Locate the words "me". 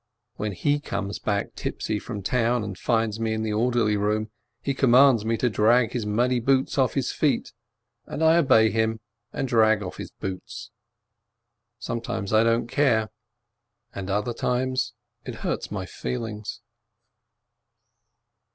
3.19-3.33, 5.25-5.37